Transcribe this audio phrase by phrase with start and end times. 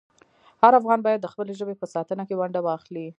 [0.61, 3.07] هر افغان باید د خپلې ژبې په ساتنه کې ونډه واخلي.